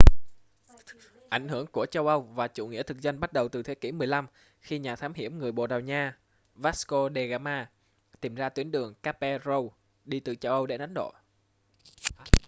[1.29, 3.91] ảnh hưởng của châu âu và chủ nghĩa thực dân bắt đầu từ thế kỷ
[3.91, 4.27] 15
[4.59, 6.17] khi nhà thám hiểm người bồ đào nha
[6.55, 7.69] vasco de gama
[8.21, 9.75] tìm ra tuyến đường cape route
[10.05, 11.11] đi từ châu âu đến ấn độ